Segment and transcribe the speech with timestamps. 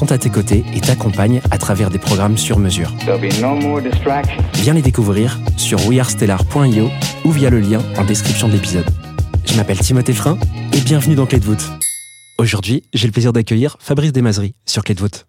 [0.00, 2.90] sont à tes côtés et t'accompagnent à travers des programmes sur mesure.
[3.06, 3.18] No.
[4.54, 6.88] Viens les découvrir sur wearestellar.io
[7.26, 8.86] ou via le lien en description de l'épisode.
[9.44, 10.38] Je m'appelle Timothée Frein
[10.72, 11.70] et bienvenue dans Clé de voûte.
[12.38, 15.26] Aujourd'hui, j'ai le plaisir d'accueillir Fabrice Desmazeries sur Clé de voûte.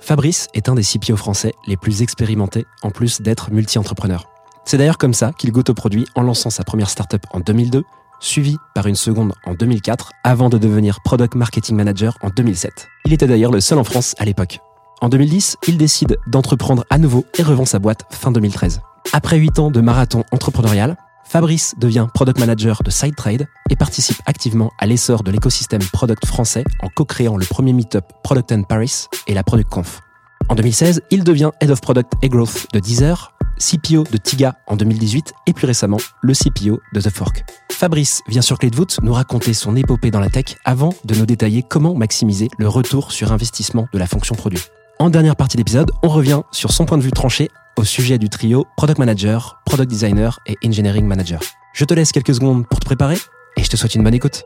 [0.00, 4.24] Fabrice est un des CPO français les plus expérimentés en plus d'être multi-entrepreneur.
[4.64, 7.82] C'est d'ailleurs comme ça qu'il goûte au produit en lançant sa première startup en 2002,
[8.24, 12.88] suivi par une seconde en 2004, avant de devenir Product Marketing Manager en 2007.
[13.04, 14.58] Il était d'ailleurs le seul en France à l'époque.
[15.00, 18.80] En 2010, il décide d'entreprendre à nouveau et revend sa boîte fin 2013.
[19.12, 24.70] Après 8 ans de marathon entrepreneurial, Fabrice devient product manager de SideTrade et participe activement
[24.78, 29.34] à l'essor de l'écosystème product français en co-créant le premier meetup Product and Paris et
[29.34, 30.00] la Product Conf.
[30.48, 34.76] En 2016, il devient Head of Product et Growth de Deezer, CPO de Tiga en
[34.76, 37.44] 2018 et plus récemment le CPO de The Fork.
[37.70, 41.14] Fabrice vient sur Clé de voûte nous raconter son épopée dans la tech avant de
[41.14, 44.62] nous détailler comment maximiser le retour sur investissement de la fonction produit.
[44.98, 48.28] En dernière partie d'épisode, on revient sur son point de vue tranché au sujet du
[48.28, 51.40] trio Product Manager, Product Designer et Engineering Manager.
[51.72, 53.18] Je te laisse quelques secondes pour te préparer
[53.56, 54.44] et je te souhaite une bonne écoute.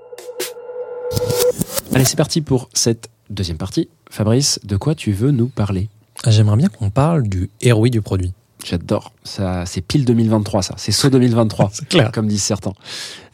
[1.95, 3.89] Allez, c'est parti pour cette deuxième partie.
[4.11, 5.89] Fabrice, de quoi tu veux nous parler?
[6.27, 8.33] J'aimerais bien qu'on parle du ROI du produit.
[8.65, 9.13] J'adore.
[9.25, 10.75] Ça, c'est pile 2023, ça.
[10.79, 11.71] C'est saut 2023.
[11.73, 12.11] C'est clair.
[12.13, 12.73] Comme disent certains.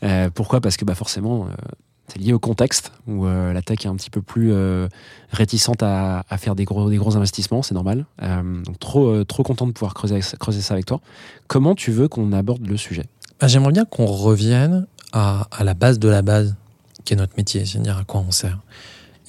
[0.02, 0.60] Euh, pourquoi?
[0.60, 1.54] Parce que bah, forcément, euh,
[2.08, 4.52] c'est lié au contexte où euh, la tech est un petit peu plus
[5.30, 8.04] réticente à, à faire des gros, des gros investissements, c'est normal.
[8.20, 11.00] Donc trop, trop content de pouvoir creuser, creuser ça avec toi.
[11.48, 13.04] Comment tu veux qu'on aborde le sujet?
[13.40, 16.54] Ah, J'aimerais bien qu'on revienne à, à la base de la base,
[17.06, 18.58] qui est notre métier, c'est-à-dire à quoi on sert.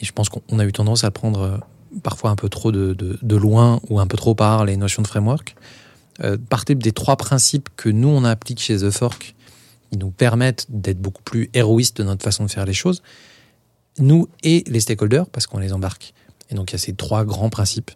[0.01, 1.61] Et je pense qu'on on a eu tendance à prendre
[2.03, 5.01] parfois un peu trop de, de- de loin ou un peu trop par les notions
[5.01, 5.55] de framework.
[6.23, 9.35] Euh, partez des trois principes que nous, on applique chez The Fork,
[9.91, 13.01] qui nous permettent d'être beaucoup plus héroïstes de notre façon de faire les choses,
[13.97, 16.13] nous et les stakeholders, parce qu'on les embarque.
[16.49, 17.91] Et donc, il y a ces trois grands principes.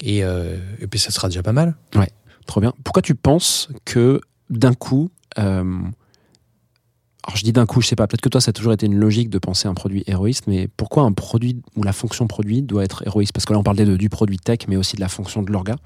[0.00, 0.56] Et, euh,
[0.90, 1.74] puis, ça sera déjà pas mal.
[2.46, 2.74] Trop bien.
[2.82, 4.20] Pourquoi tu penses que
[4.50, 5.78] d'un coup, euh,
[7.24, 8.86] alors je dis d'un coup, je sais pas, peut-être que toi ça a toujours été
[8.86, 12.62] une logique de penser un produit héroïste, mais pourquoi un produit ou la fonction produit
[12.62, 13.32] doit être héroïste?
[13.32, 15.52] Parce que là on parlait de, du produit tech, mais aussi de la fonction de
[15.52, 15.76] l'orga.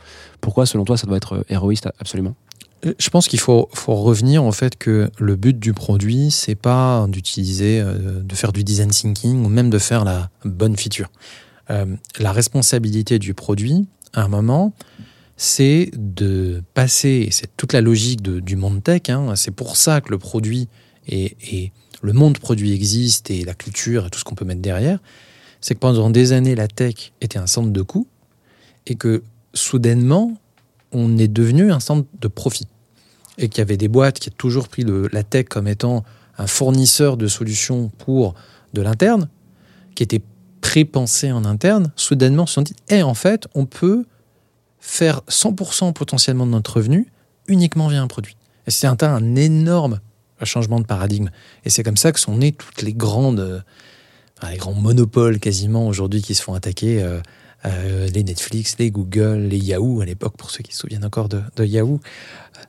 [0.41, 2.35] Pourquoi selon toi ça doit être euh, héroïste absolument?
[2.87, 7.07] Euh, Je pense qu'il faut, revenir en fait que le but du produit, c'est pas
[7.07, 11.11] d'utiliser, euh, de faire du design thinking ou même de faire la bonne feature.
[12.21, 14.73] La responsabilité du produit, à un moment,
[15.37, 20.11] c'est de passer, c'est toute la logique du monde tech, hein, c'est pour ça que
[20.11, 20.69] le produit
[21.07, 21.73] et,
[22.03, 24.99] le monde produit existe et la culture et tout ce qu'on peut mettre derrière,
[25.63, 28.07] c'est que pendant des années, la tech était un centre de coût
[28.87, 29.23] et que
[29.55, 30.37] soudainement,
[30.93, 32.69] on est devenu un centre de profit.
[33.39, 36.05] Et qu'il y avait des boîtes qui ont toujours pris la tech comme étant
[36.39, 38.35] un fournisseur de solutions pour
[38.75, 39.29] de l'interne,
[39.95, 40.23] qui étaient
[40.61, 44.05] pré-pensées en interne, soudainement se sont dit, Eh, en fait, on peut
[44.81, 47.11] faire 100% potentiellement de notre revenu
[47.49, 48.37] uniquement via un produit.
[48.67, 50.01] Et c'est un, un énorme
[50.45, 51.31] changement de paradigme.
[51.65, 53.65] Et c'est comme ça que sont nées toutes les grandes,
[54.39, 57.03] enfin, les grands monopoles quasiment aujourd'hui qui se font attaquer.
[57.03, 57.21] euh,
[57.65, 61.29] euh, les Netflix, les Google, les Yahoo à l'époque, pour ceux qui se souviennent encore
[61.29, 62.01] de, de Yahoo.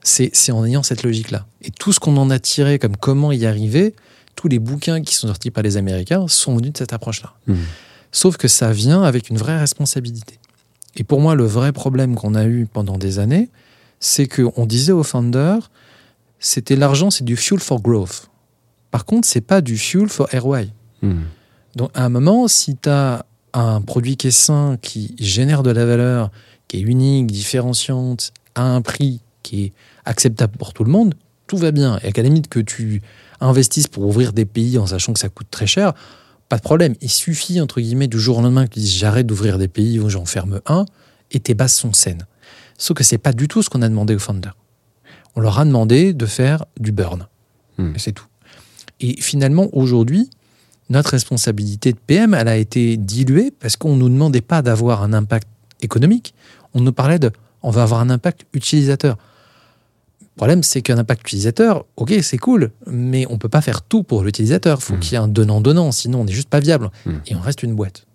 [0.01, 1.45] C'est c'est en ayant cette logique-là.
[1.61, 3.93] Et tout ce qu'on en a tiré comme comment y arriver,
[4.35, 7.33] tous les bouquins qui sont sortis par les Américains sont venus de cette approche-là.
[8.11, 10.39] Sauf que ça vient avec une vraie responsabilité.
[10.95, 13.49] Et pour moi, le vrai problème qu'on a eu pendant des années,
[13.99, 15.69] c'est qu'on disait aux founders,
[16.39, 18.29] c'était l'argent, c'est du fuel for growth.
[18.91, 20.63] Par contre, c'est pas du fuel for ROI.
[21.01, 21.23] Hmm.
[21.75, 25.71] Donc, à un moment, si tu as un produit qui est sain, qui génère de
[25.71, 26.31] la valeur,
[26.67, 29.73] qui est unique, différenciante, à un prix qui est
[30.05, 31.15] acceptable pour tout le monde,
[31.47, 31.99] tout va bien.
[32.03, 33.01] Et à la limite que tu
[33.39, 35.93] investisses pour ouvrir des pays en sachant que ça coûte très cher,
[36.49, 36.95] pas de problème.
[37.01, 39.99] Il suffit, entre guillemets, du jour au lendemain que tu dises j'arrête d'ouvrir des pays
[39.99, 40.85] ou j'en ferme un,
[41.31, 42.25] et tes bases sont saines.
[42.77, 44.55] Sauf que c'est pas du tout ce qu'on a demandé aux founders.
[45.37, 47.27] On leur a demandé de faire du burn.
[47.77, 47.93] Hmm.
[47.95, 48.25] Et c'est tout.
[48.99, 50.31] Et finalement, aujourd'hui,
[50.89, 55.03] notre responsabilité de PM, elle a été diluée parce qu'on ne nous demandait pas d'avoir
[55.03, 55.47] un impact
[55.81, 56.33] économique.
[56.73, 57.31] On nous parlait de
[57.61, 59.17] on va avoir un impact utilisateur.
[60.21, 64.01] Le problème, c'est qu'un impact utilisateur, ok, c'est cool, mais on peut pas faire tout
[64.03, 64.79] pour l'utilisateur.
[64.79, 64.99] Il faut Mhm.
[64.99, 66.89] qu'il y ait un donnant-donnant, sinon on n'est juste pas viable.
[67.05, 67.21] Mhm.
[67.27, 68.05] Et on reste une boîte.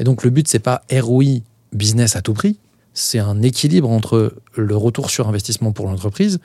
[0.00, 1.42] Et donc le but, c'est pas ROI
[1.72, 2.58] business à tout prix,
[2.98, 6.38] c'est un équilibre entre le retour sur investissement pour l'entreprise,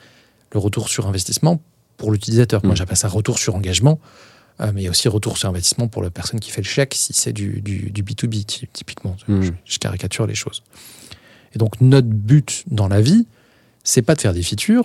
[0.52, 1.62] le retour sur investissement
[1.96, 2.60] pour l'utilisateur.
[2.62, 2.76] Moi, Mhm.
[2.76, 3.98] j'appelle ça retour sur engagement,
[4.60, 6.66] euh, mais il y a aussi retour sur investissement pour la personne qui fait le
[6.66, 9.16] chèque, si c'est du, du, du B2B, ty- typiquement.
[9.28, 10.62] Je, je caricature les choses.
[11.54, 13.26] Et donc, notre but dans la vie,
[13.82, 14.84] c'est pas de faire des features,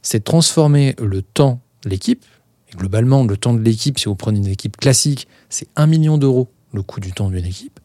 [0.00, 2.24] c'est de transformer le temps de l'équipe.
[2.72, 6.16] Et globalement, le temps de l'équipe, si vous prenez une équipe classique, c'est 1 million
[6.16, 7.78] d'euros le coût du temps d'une équipe,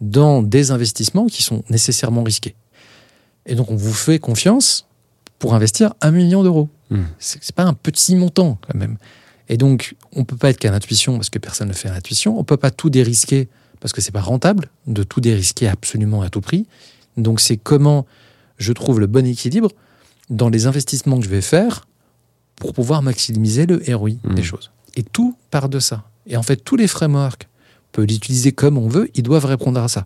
[0.00, 2.54] dans des investissements qui sont nécessairement risqués.
[3.46, 4.86] Et donc, on vous fait confiance
[5.38, 6.68] pour investir 1 million d'euros.
[6.90, 7.04] Hmm.
[7.18, 8.96] C'est c'est pas un petit montant, quand même.
[9.48, 12.38] Et donc, on peut pas être qu'à l'intuition parce que personne ne fait à l'intuition.
[12.38, 13.48] On peut pas tout dérisquer
[13.80, 16.66] parce que c'est pas rentable de tout dérisquer absolument à tout prix.
[17.16, 18.06] Donc, c'est comment
[18.58, 19.70] je trouve le bon équilibre
[20.30, 21.86] dans les investissements que je vais faire
[22.56, 24.34] pour pouvoir maximiser le ROI Mhm.
[24.34, 24.70] des choses.
[24.96, 26.04] Et tout part de ça.
[26.26, 27.46] Et en fait, tous les frameworks,
[27.96, 30.04] peut l'utiliser comme on veut, ils doivent répondre à ça.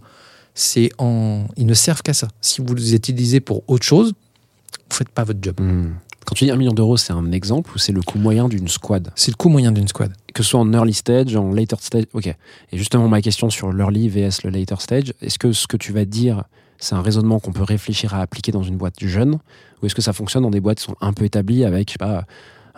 [0.54, 2.28] C'est en, ils ne servent qu'à ça.
[2.40, 4.12] Si vous les utilisez pour autre chose,
[4.72, 5.56] vous faites pas votre job.
[5.60, 5.94] Hmm.
[6.24, 8.68] Quand tu dis 1 million d'euros, c'est un exemple ou c'est le coût moyen d'une
[8.68, 9.10] squad?
[9.16, 10.12] C'est le coût moyen d'une squad.
[10.32, 12.04] Que ce soit en early stage, en later stage.
[12.12, 12.26] Ok.
[12.26, 15.92] Et justement, ma question sur l'early vs le later stage, est-ce que ce que tu
[15.92, 16.44] vas dire,
[16.78, 19.38] c'est un raisonnement qu'on peut réfléchir à appliquer dans une boîte jeune?
[19.82, 21.92] Ou est-ce que ça fonctionne dans des boîtes qui sont un peu établies avec, je
[21.94, 22.24] sais pas,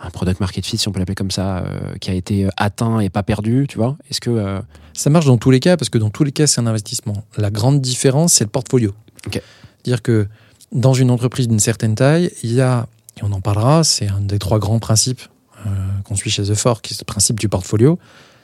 [0.05, 2.99] un product market fit, si on peut l'appeler comme ça, euh, qui a été atteint
[2.99, 4.29] et pas perdu, tu vois Est-ce que.
[4.29, 4.59] euh,
[4.93, 7.23] Ça marche dans tous les cas parce que dans tous les cas, c'est un investissement.
[7.37, 8.93] La grande différence, c'est le portfolio.
[9.27, 9.41] Ok.
[9.85, 10.27] Dire que
[10.73, 14.19] dans une entreprise d'une certaine taille, il y a, et on en parlera, c'est un
[14.21, 15.21] des trois grands principes
[15.65, 15.69] euh,
[16.03, 17.97] qu'on suit chez The Fork, qui est ce principe du portfolio,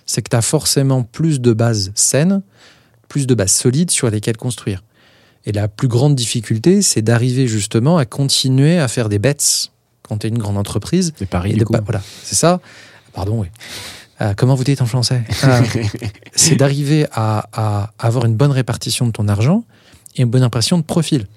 [0.06, 2.42] c'est que tu as forcément plus de bases saines,
[3.10, 4.84] plus de bases solides sur lesquelles construire.
[5.46, 9.38] Et la plus grande difficulté, c'est d'arriver justement à continuer à faire des bets
[10.10, 12.36] quand tu es une grande entreprise des paris, et du de coup pas- voilà, c'est
[12.36, 12.60] ça.
[13.14, 13.48] Pardon, oui.
[14.22, 15.62] Euh, comment vous dites en français Euh,
[16.36, 19.64] C'est d'arriver à, à avoir une bonne répartition de ton argent
[20.18, 21.28] et une bonne impression de profil.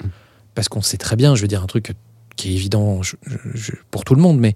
[0.56, 1.92] Parce qu'on sait très bien, je veux dire un truc
[2.36, 4.54] qui est évident je- je- je- pour tout le monde, mais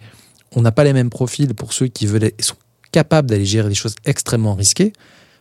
[0.54, 2.56] on n'a pas les mêmes profils pour ceux qui veulent, sont
[2.92, 4.92] capables d'aller gérer des choses extrêmement risquées,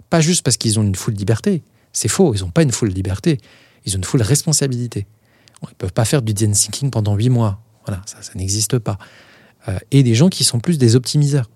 [0.09, 1.63] pas juste parce qu'ils ont une full liberté.
[1.93, 3.39] C'est faux, ils n'ont pas une full liberté,
[3.85, 5.07] ils ont une full responsabilité.
[5.63, 7.59] Ils ne peuvent pas faire du design thinking pendant huit mois.
[7.85, 8.97] Voilà, ça, ça n'existe pas.
[9.67, 11.49] Euh, et des gens qui sont plus des optimiseurs.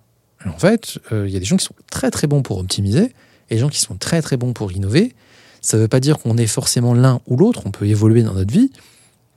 [0.46, 3.14] En fait, euh, il y a des gens qui sont très très bons pour optimiser
[3.50, 5.14] et des gens qui sont très très bons pour innover.
[5.62, 8.34] Ça ne veut pas dire qu'on est forcément l'un ou l'autre, on peut évoluer dans
[8.34, 8.72] notre vie,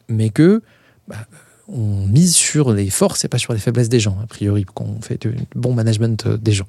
[0.08, 0.62] mais que
[1.08, 1.26] bah,
[1.68, 5.00] on mise sur les forces et pas sur les faiblesses des gens, a priori, qu'on
[5.00, 6.68] fait du bon management euh, des gens.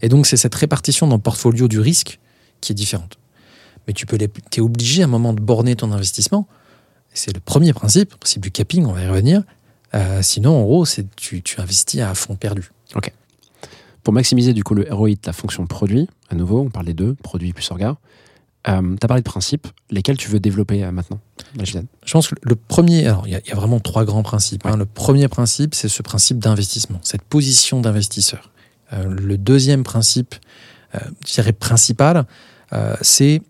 [0.00, 2.20] Et donc, c'est cette répartition dans le portfolio du risque
[2.60, 3.18] qui est différente.
[3.86, 6.46] Mais tu peux es obligé à un moment de borner ton investissement.
[7.18, 9.42] C'est le premier principe, le principe du capping, on va y revenir.
[9.94, 12.70] Euh, sinon, en gros, c'est tu, tu investis à fond perdu.
[14.04, 16.94] Pour maximiser du coup le ROI de ta fonction produit, à nouveau, on parle des
[16.94, 17.96] deux, produit plus orga,
[18.68, 21.20] euh, tu as parlé de principes, lesquels tu veux développer euh, maintenant
[21.56, 24.04] Majid Je pense que le premier, alors il y, a- il y a vraiment trois
[24.04, 24.64] grands principes.
[24.66, 24.76] hein.
[24.76, 28.50] Le premier principe, c'est ce principe d'investissement, cette position d'investisseur.
[28.92, 30.34] Euh, le deuxième principe,
[31.26, 32.24] je dirais principal,
[33.02, 33.42] c'est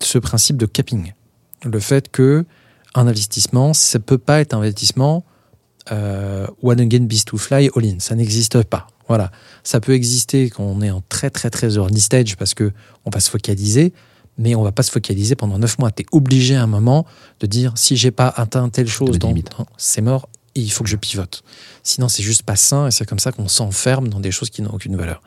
[0.00, 1.12] ce principe de capping.
[1.64, 2.44] Le fait que
[2.94, 5.24] un investissement, ça peut pas être un investissement
[5.92, 7.98] euh, one again beast to fly all in.
[7.98, 8.86] Ça n'existe pas.
[9.08, 9.30] Voilà.
[9.64, 12.72] Ça peut exister quand on est en très très très early stage parce que
[13.04, 13.92] on va se focaliser,
[14.38, 15.90] mais on va pas se focaliser pendant neuf mois.
[15.90, 17.06] Tu es obligé à un moment
[17.40, 19.18] de dire si j'ai pas atteint telle chose,
[19.76, 20.28] c'est mort.
[20.56, 21.44] Et il faut que je pivote.
[21.84, 24.62] Sinon, c'est juste pas sain et c'est comme ça qu'on s'enferme dans des choses qui
[24.62, 25.22] n'ont aucune valeur.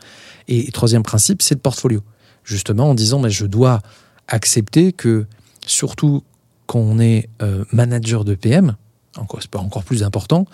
[0.49, 2.01] Et troisième principe, c'est le portfolio.
[2.43, 3.79] Justement, en disant, mais je dois
[4.27, 5.25] accepter que,
[5.65, 6.23] surtout
[6.67, 8.75] quand on est euh, manager de PM,
[9.17, 10.45] encore, c'est pas encore plus important,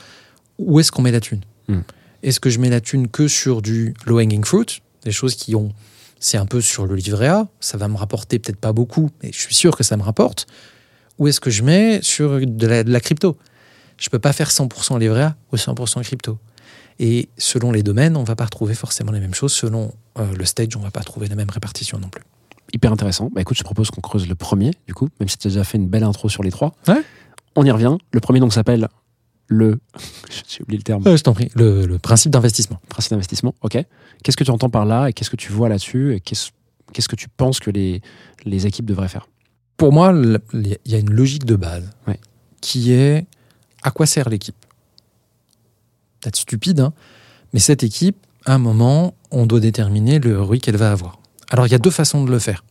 [0.58, 1.82] où est-ce qu'on met la thune Hmm.
[2.24, 5.72] Est-ce que je mets la thune que sur du low-hanging fruit, des choses qui ont.
[6.20, 9.32] C'est un peu sur le livret A, ça va me rapporter peut-être pas beaucoup, mais
[9.32, 10.48] je suis sûr que ça me rapporte.
[11.18, 13.38] Ou est-ce que je mets sur de la, de la crypto?
[13.98, 16.38] Je peux pas faire 100% livret A ou 100% crypto.
[17.00, 19.54] Et selon les domaines, on va pas retrouver forcément les mêmes choses.
[19.54, 22.24] Selon euh, le stage, on va pas trouver la même répartition non plus.
[22.74, 23.30] Hyper intéressant.
[23.34, 25.64] Bah écoute, je propose qu'on creuse le premier, du coup, même si tu as déjà
[25.64, 26.74] fait une belle intro sur les trois.
[26.88, 27.02] Ouais.
[27.56, 27.98] On y revient.
[28.12, 28.88] Le premier donc s'appelle
[29.48, 29.80] le.
[30.48, 31.04] J'ai oublié le terme.
[31.08, 32.80] Euh, je t'en prie, le, le principe d'investissement.
[32.90, 33.56] Principe d'investissement.
[33.62, 33.78] Ok.
[34.24, 36.50] Qu'est-ce que tu entends par là et qu'est-ce que tu vois là-dessus et qu'est-ce
[36.94, 38.02] qu'est-ce que tu penses que les,
[38.46, 39.28] les équipes devraient faire?
[39.78, 40.14] Pour moi,
[40.54, 42.20] il y a une logique de base Ouais.
[42.62, 43.26] qui est
[43.84, 44.56] à quoi sert l'équipe?
[46.20, 46.94] Peut-être stupide, hein,
[47.54, 51.20] mais cette équipe, à un moment, on doit déterminer le ROI qu'elle va avoir.
[51.50, 52.64] Alors il y a deux façons de le faire.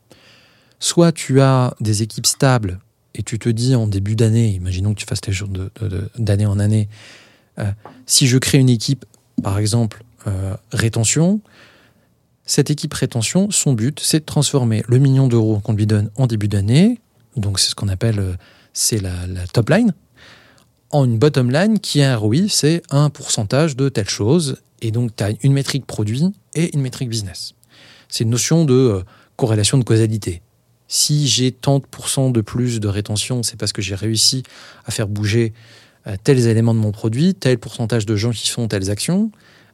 [0.81, 2.79] Soit tu as des équipes stables
[3.15, 5.49] et tu te dis en début d'année, imaginons que tu fasses les jours
[6.17, 6.89] d'année en année,
[7.59, 7.71] euh,
[8.07, 9.05] si je crée une équipe,
[9.43, 11.41] par exemple, euh, rétention,
[12.45, 16.27] cette équipe rétention, son but, c'est de transformer le million d'euros qu'on lui donne en
[16.27, 17.01] début d'année,
[17.37, 18.35] donc c'est ce qu'on appelle, euh,
[18.73, 19.93] c'est la, la top line,
[20.91, 24.93] en une bottom line qui est un ROI, c'est un pourcentage de telle chose, et
[24.93, 27.55] donc tu as une métrique produit et une métrique business.
[28.09, 29.03] C'est une notion de euh,
[29.37, 30.43] corrélation de causalité.
[30.89, 34.43] Si j'ai tant de plus de rétention, c'est parce que j'ai réussi
[34.87, 35.53] à faire bouger
[36.07, 39.31] euh, tels éléments de mon produit, tel pourcentage de gens qui font telles actions.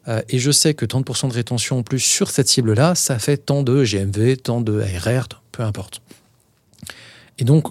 [0.09, 3.19] Euh, et je sais que tant de de rétention en plus sur cette cible-là, ça
[3.19, 6.03] fait tant de GMV, tant de ARR, peu importe.
[7.39, 7.69] Et donc,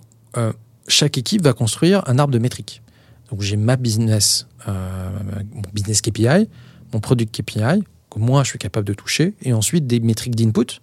[0.87, 2.81] chaque équipe va construire un arbre de métriques.
[3.29, 4.47] Donc, j'ai ma business,
[5.73, 6.49] business KPI,
[6.91, 10.81] mon product KPI, que moi je suis capable de toucher, et ensuite des métriques d'input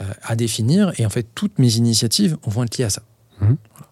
[0.00, 0.92] euh, à définir.
[0.98, 3.02] Et en fait, toutes mes initiatives vont être liées à ça.
[3.40, 3.56] Mhm.
[3.72, 3.90] Voilà.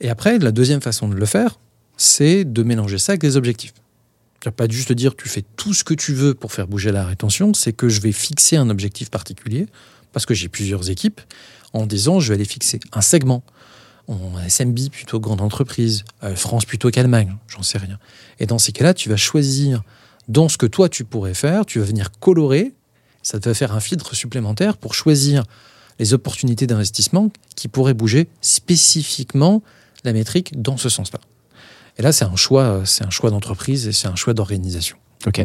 [0.00, 1.58] Et après, la deuxième façon de le faire,
[1.96, 3.74] c'est de mélanger ça avec des objectifs.
[4.56, 7.52] Pas juste dire tu fais tout ce que tu veux pour faire bouger la rétention,
[7.52, 9.66] c'est que je vais fixer un objectif particulier,
[10.12, 11.20] parce que j'ai plusieurs équipes,
[11.74, 13.42] en disant je vais aller fixer un segment.
[14.06, 17.98] En SMB plutôt grande entreprise, euh, France plutôt qu'Allemagne, j'en sais rien.
[18.40, 19.82] Et dans ces cas-là, tu vas choisir
[20.28, 22.74] dans ce que toi tu pourrais faire, tu vas venir colorer,
[23.22, 25.44] ça te va faire un filtre supplémentaire pour choisir
[25.98, 29.62] les opportunités d'investissement qui pourraient bouger spécifiquement
[30.04, 31.18] la métrique dans ce sens-là.
[31.98, 34.96] Et là, c'est un choix, c'est un choix d'entreprise et c'est un choix d'organisation.
[35.26, 35.42] Ok.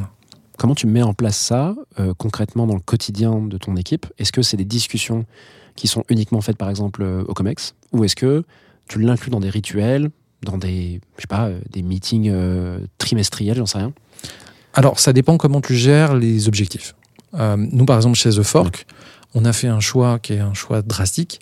[0.59, 4.05] Comment tu mets en place ça euh, concrètement dans le quotidien de ton équipe?
[4.19, 5.25] Est-ce que c'est des discussions
[5.75, 7.73] qui sont uniquement faites par exemple euh, au COMEX?
[7.91, 8.43] Ou est-ce que
[8.87, 10.11] tu l'inclus dans des rituels,
[10.43, 13.93] dans des, je sais pas, euh, des meetings euh, trimestriels, j'en sais rien?
[14.73, 16.95] Alors, ça dépend comment tu gères les objectifs.
[17.35, 18.85] Euh, nous, par exemple, chez The Fork,
[19.35, 21.39] on a fait un choix qui est un choix drastique,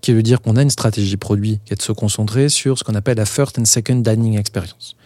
[0.00, 2.84] qui de dire qu'on a une stratégie produit qui est de se concentrer sur ce
[2.84, 4.96] qu'on appelle la first and second dining experience.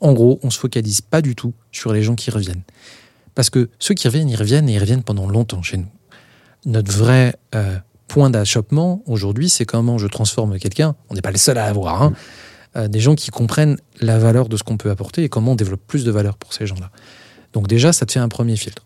[0.00, 2.62] En gros, on se focalise pas du tout sur les gens qui reviennent.
[3.36, 5.86] Parce que ceux qui reviennent, ils reviennent et ils reviennent pendant longtemps chez nous.
[6.66, 7.76] Notre vrai euh,
[8.08, 10.96] point d'achoppement aujourd'hui, c'est comment je transforme quelqu'un.
[11.08, 12.02] On n'est pas les seuls à avoir.
[12.02, 12.12] hein.
[12.76, 15.56] Euh, des gens qui comprennent la valeur de ce qu'on peut apporter et comment on
[15.56, 16.90] développe plus de valeur pour ces gens-là.
[17.58, 18.84] Donc déjà, ça te fait un premier filtre.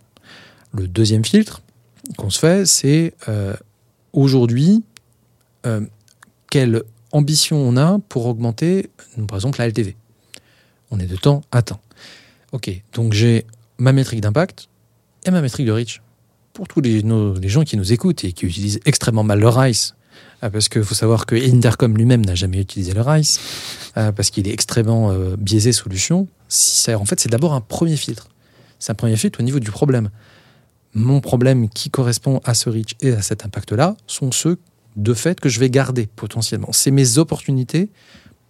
[0.72, 1.60] Le deuxième filtre
[2.16, 3.54] qu'on se fait, c'est euh,
[4.14, 4.82] aujourd'hui,
[5.66, 5.82] euh,
[6.48, 8.88] quelle ambition on a pour augmenter,
[9.18, 9.94] euh, par exemple, la LTV.
[10.90, 11.80] On est de temps atteint.
[12.52, 13.44] Ok, donc j'ai
[13.76, 14.68] ma métrique d'impact
[15.26, 16.00] et ma métrique de reach.
[16.54, 17.02] Pour tous les,
[17.50, 19.94] gens qui nous écoutent et qui utilisent extrêmement mal le RICE,
[20.40, 23.38] ah, parce qu'il faut savoir que Intercom lui-même n'a jamais utilisé le RICE,
[23.94, 26.26] parce qu'il est extrêmement euh, biaisé solution,
[26.88, 28.28] en fait c'est d'abord un premier filtre.
[28.82, 30.10] C'est un premier filtre au niveau du problème.
[30.92, 34.58] Mon problème qui correspond à ce reach et à cet impact-là sont ceux
[34.96, 36.72] de fait que je vais garder potentiellement.
[36.72, 37.90] C'est mes opportunités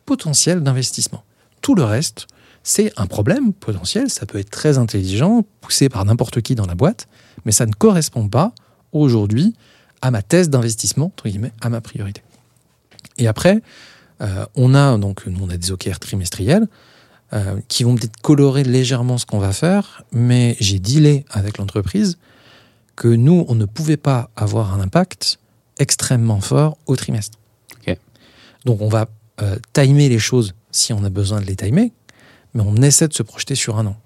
[0.06, 1.22] potentielles d'investissement.
[1.60, 2.28] Tout le reste,
[2.62, 6.74] c'est un problème potentiel, ça peut être très intelligent, poussé par n'importe qui dans la
[6.74, 7.08] boîte,
[7.44, 8.54] mais ça ne correspond pas
[8.92, 9.54] aujourd'hui
[10.00, 12.22] à ma thèse d'investissement, entre guillemets, à ma priorité.
[13.18, 13.60] Et après,
[14.22, 16.68] euh, on a donc nous, on a des OKR trimestriels
[17.34, 22.18] euh, qui vont peut-être colorer légèrement ce qu'on va faire, mais j'ai dealé avec l'entreprise
[22.96, 25.38] que nous, on ne pouvait pas avoir un impact
[25.78, 27.38] extrêmement fort au trimestre.
[28.64, 29.08] Donc on va
[29.40, 31.92] euh, timer les choses si on a besoin de les timer,
[32.54, 33.96] mais on essaie de se projeter sur un an.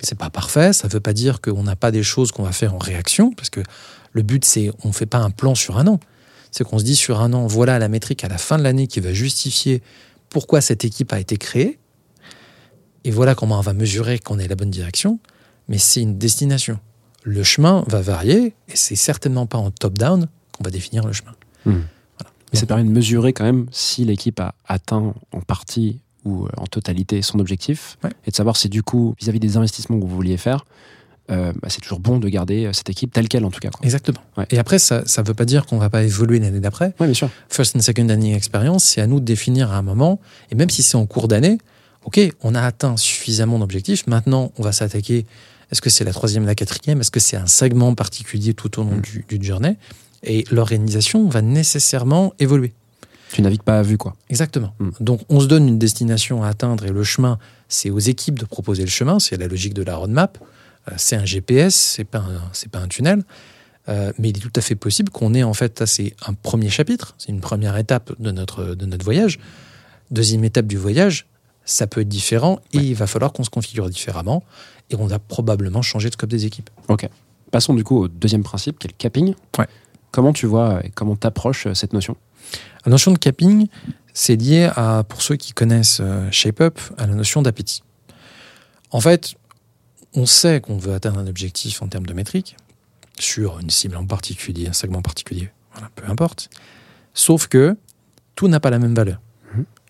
[0.00, 2.74] C'est pas parfait, ça veut pas dire qu'on n'a pas des choses qu'on va faire
[2.74, 3.60] en réaction, parce que
[4.12, 5.98] le but c'est on fait pas un plan sur un an.
[6.50, 8.86] C'est qu'on se dit sur un an, voilà la métrique à la fin de l'année
[8.86, 9.82] qui va justifier
[10.28, 11.78] pourquoi cette équipe a été créée,
[13.04, 15.18] et voilà comment on va mesurer qu'on est la bonne direction,
[15.68, 16.78] mais c'est une destination.
[17.22, 21.32] Le chemin va varier, et c'est certainement pas en top-down qu'on va définir le chemin.
[21.66, 26.48] Mais ça permet de mesurer quand même si l'équipe a atteint en partie ou euh,
[26.56, 28.10] en totalité son objectif Ouais.
[28.26, 30.64] et de savoir si du coup, vis-à-vis des investissements que vous vouliez faire,
[31.30, 33.70] euh, bah, c'est toujours bon de garder euh, cette équipe telle qu'elle en tout cas.
[33.70, 33.80] quoi.
[33.84, 34.20] Exactement.
[34.36, 34.46] Ouais.
[34.50, 36.94] Et après, ça ne veut pas dire qu'on va pas évoluer l'année d'après.
[37.00, 37.28] Ouais, bien sûr.
[37.48, 40.20] First and second dining experience, c'est à nous de définir à un moment,
[40.50, 41.58] et même si c'est en cours d'année,
[42.04, 45.26] ok, on a atteint suffisamment d'objectifs, maintenant on va s'attaquer,
[45.70, 48.84] est-ce que c'est la troisième, la quatrième, est-ce que c'est un segment particulier tout au
[48.84, 49.00] long Mm.
[49.00, 49.76] du, du journey,
[50.22, 52.72] et l'organisation va nécessairement évoluer.
[53.32, 54.14] Tu navigues pas à vue quoi.
[54.30, 54.74] Exactement.
[54.78, 54.90] Mm.
[55.00, 58.44] Donc on se donne une destination à atteindre et le chemin, c'est aux équipes de
[58.44, 60.38] proposer le chemin, c'est la logique de la roadmap.
[60.88, 63.24] Euh, c'est un GPS, c'est pas un, c'est pas un tunnel.
[63.88, 66.70] Euh, mais il est tout à fait possible qu'on ait en fait, c'est un premier
[66.70, 69.38] chapitre, c'est une première étape de notre, de notre voyage.
[70.10, 71.26] Deuxième étape du voyage,
[71.64, 74.42] ça peut être différent et il va falloir qu'on se configure différemment
[74.90, 76.70] et on va probablement changer de scope des équipes.
[76.88, 77.08] Ok.
[77.50, 79.34] Passons du coup au deuxième principe, qui est le capping.
[79.58, 79.68] Ouais.
[80.10, 82.16] Comment tu vois et comment t'approches euh, cette notion?
[82.84, 83.68] La notion de capping,
[84.12, 87.82] c'est lié à, pour ceux qui connaissent euh, ShapeUp, à la notion d'appétit.
[88.90, 89.34] En fait,
[90.14, 92.56] on sait qu'on veut atteindre un objectif en termes de métrique
[93.18, 96.50] sur une cible en particulier, un segment particulier, voilà, peu importe.
[97.14, 97.76] Sauf que
[98.34, 99.20] tout n'a pas la même valeur.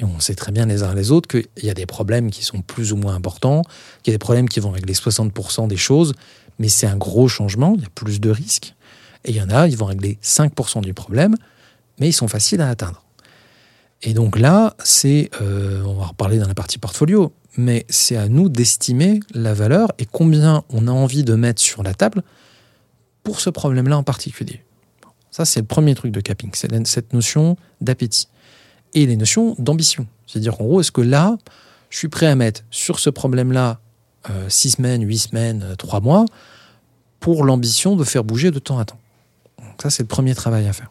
[0.01, 2.45] Et on sait très bien les uns les autres qu'il y a des problèmes qui
[2.45, 3.63] sont plus ou moins importants,
[4.03, 6.15] qu'il y a des problèmes qui vont régler 60% des choses,
[6.59, 8.75] mais c'est un gros changement, il y a plus de risques.
[9.25, 11.37] Et il y en a, ils vont régler 5% du problème,
[11.99, 13.05] mais ils sont faciles à atteindre.
[14.03, 18.29] Et donc là, c'est, euh, on va reparler dans la partie portfolio, mais c'est à
[18.29, 22.23] nous d'estimer la valeur et combien on a envie de mettre sur la table
[23.23, 24.63] pour ce problème-là en particulier.
[25.31, 28.29] Ça, c'est le premier truc de capping, c'est cette notion d'appétit.
[28.95, 30.07] Et les notions d'ambition.
[30.27, 31.37] C'est-à-dire qu'en gros, est-ce que là,
[31.91, 33.81] je suis prêt à mettre sur ce problème-là
[34.49, 36.25] 6 semaines, 8 semaines, 3 mois,
[37.21, 39.01] pour l'ambition de faire bouger de temps à temps?
[39.59, 40.91] Donc ça, c'est le premier travail à faire.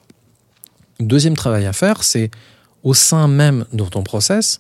[1.00, 2.30] Le deuxième travail à faire, c'est
[2.84, 4.60] au sein même de ton process,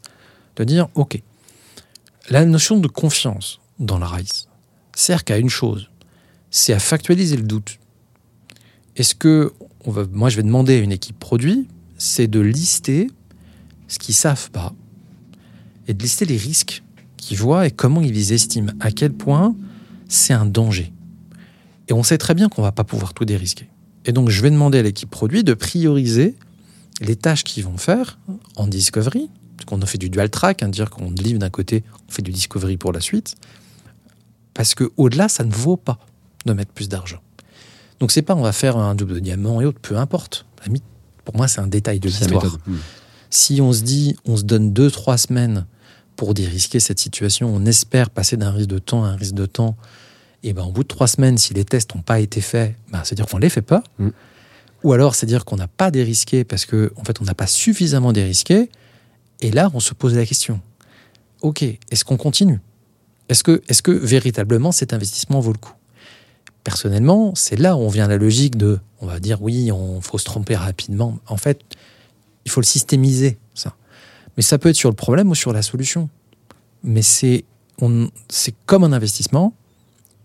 [0.56, 1.22] de dire, OK,
[2.30, 4.48] la notion de confiance dans la RISE
[4.96, 5.90] sert qu'à une chose,
[6.50, 7.80] c'est à factualiser le doute.
[8.96, 9.54] Est-ce que,
[10.12, 13.10] moi je vais demander à une équipe produit, c'est de lister
[13.94, 14.74] ce qu'ils savent pas
[15.88, 16.82] et de lister les risques
[17.18, 19.56] qu'ils voient et comment ils les estiment, à quel point
[20.10, 20.92] c'est un danger.
[21.88, 23.68] Et on sait très bien qu'on va pas pouvoir tout dérisquer.
[24.06, 26.36] Et donc je vais demander à l'équipe produit de prioriser
[27.02, 28.18] les tâches qu'ils vont faire
[28.56, 31.84] en discovery, parce qu'on a fait du dual track, hein, dire qu'on livre d'un côté,
[32.10, 33.36] on fait du discovery pour la suite,
[34.56, 36.00] parce que au-delà, ça ne vaut pas
[36.46, 37.20] de mettre plus d'argent.
[38.00, 40.46] Donc c'est pas on va faire un double de diamant et autres, peu importe.
[41.26, 42.58] Pour moi, c'est un détail de l'histoire.
[43.34, 45.66] Si on se dit, on se donne deux, trois semaines
[46.16, 49.48] pour dérisquer cette situation, on espère passer d'un risque de temps à un risque de
[49.48, 49.76] temps,
[50.44, 53.04] et ben, au bout de trois semaines, si les tests n'ont pas été faits, ben,
[53.04, 53.82] c'est-à-dire qu'on ne les fait pas.
[53.98, 54.10] Mm.
[54.84, 58.14] Ou alors, c'est-à-dire qu'on n'a pas dérisqué parce qu'en en fait, on n'a pas suffisamment
[58.14, 58.70] dérisqué.
[59.42, 60.62] Et là, on se pose la question
[61.42, 62.60] OK, est-ce qu'on continue?
[63.30, 65.74] Est-ce que, est que véritablement cet investissement vaut le coup?
[66.64, 70.02] Personnellement, c'est là où on vient à la logique de on va dire oui, on
[70.02, 71.18] faut se tromper rapidement.
[71.26, 71.62] En fait,
[72.46, 73.76] il faut le systémiser, ça.
[74.36, 76.10] Mais ça peut être sur le problème ou sur la solution.
[76.84, 77.46] Mais c'est
[78.66, 79.54] comme un investissement.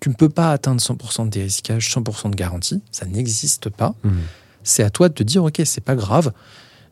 [0.01, 2.81] Tu ne peux pas atteindre 100% de dérisquage, 100% de garantie.
[2.91, 3.95] Ça n'existe pas.
[4.05, 4.21] Hmm.
[4.63, 6.33] C'est à toi de te dire, OK, c'est pas grave.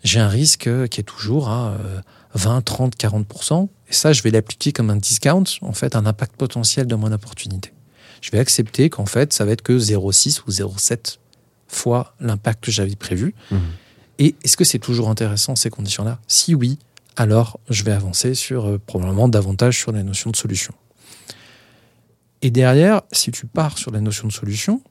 [0.03, 2.01] J'ai un risque qui est toujours à euh,
[2.35, 3.69] 20, 30, 40%.
[3.89, 7.11] Et ça, je vais l'appliquer comme un discount, en fait, un impact potentiel de mon
[7.13, 7.73] opportunité.
[8.21, 11.19] Je vais accepter qu'en fait, ça va être que 0,6 ou 0,7
[11.69, 13.35] fois l'impact que j'avais prévu.
[13.51, 13.61] Mhm.
[14.19, 16.19] Et est-ce que c'est toujours intéressant ces conditions-là?
[16.27, 16.79] Si oui,
[17.17, 20.75] alors je vais avancer sur euh, probablement davantage sur les notions de solution.
[22.43, 24.83] Et derrière, si tu pars sur la notion de solution,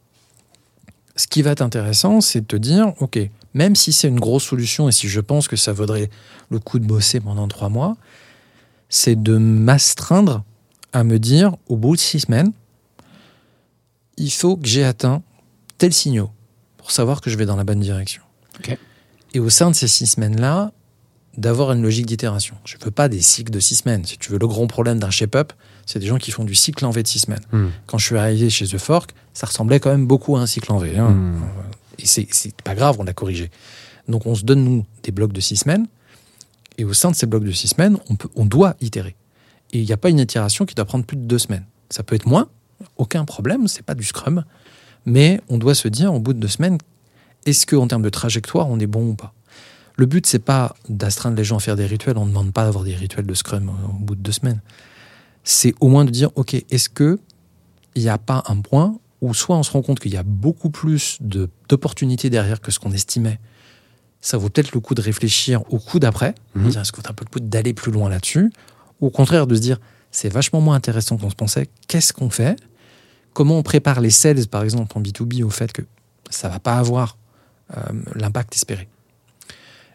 [1.16, 3.18] ce qui va être intéressant, c'est de te dire, OK,
[3.54, 6.10] même si c'est une grosse solution et si je pense que ça vaudrait
[6.50, 7.96] le coup de bosser pendant trois mois,
[8.90, 10.44] c'est de m'astreindre
[10.92, 12.52] à me dire, au bout de six semaines,
[14.18, 15.22] il faut que j'ai atteint
[15.78, 16.32] tel signaux
[16.78, 18.22] pour savoir que je vais dans la bonne direction.
[18.60, 18.78] Ok.
[19.36, 20.71] Et au sein de ces six semaines-là,
[21.38, 22.56] d'avoir une logique d'itération.
[22.63, 24.06] Je ne veux pas des cycles de six semaines.
[24.06, 25.52] Si tu veux, le grand problème d'un shape-up,
[25.86, 27.43] c'est des gens qui font du cycle en V de six semaines.
[27.52, 27.67] Hmm.
[27.86, 30.71] Quand je suis arrivé chez The Fork, ça ressemblait quand même beaucoup à un cycle
[30.71, 30.98] en V.
[30.98, 31.10] hein.
[31.10, 31.41] Hmm.
[32.00, 33.52] Et c'est pas grave, on l'a corrigé.
[34.08, 35.88] Donc on se donne, nous, des blocs de six semaines.
[36.78, 39.17] Et au sein de ces blocs de six semaines, on, peut, on doit itérer.
[39.74, 41.65] Et il n'y a pas une itération qui doit prendre plus de deux semaines.
[41.89, 42.48] Ça peut être moins,
[42.95, 44.45] aucun problème, c'est pas du scrum.
[45.06, 46.78] Mais on doit se dire, au bout de deux semaines,
[47.46, 49.34] est-ce qu'en termes de trajectoire, on est bon ou pas?
[49.98, 52.18] Le but, c'est pas d'astreindre les gens à faire des rituels.
[52.18, 54.62] On ne demande pas d'avoir des rituels de scrum au bout de deux semaines.
[55.44, 57.20] C'est au moins de dire, OK, est-ce que
[57.96, 60.24] il n'y a pas un point où soit on se rend compte qu'il y a
[60.24, 63.40] beaucoup plus de- d'opportunités derrière que ce qu'on estimait?
[64.20, 66.36] Ça vaut peut-être le coup de réfléchir au coup d'après.
[66.56, 66.70] Mhm.
[66.70, 68.52] Dire, Est-ce qu'on a un peu le coup d'aller plus loin là-dessus?
[69.00, 69.80] Ou au contraire de se dire,
[70.12, 71.70] c'est vachement moins intéressant qu'on se pensait.
[71.88, 72.58] Qu'est-ce qu'on fait?
[73.34, 75.84] Comment on prépare les sales, par exemple, en B2B, au fait que
[76.30, 77.18] ça va pas avoir
[78.15, 78.88] l'impact espéré